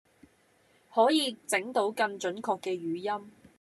[0.95, 3.31] 可以整到更準確嘅語音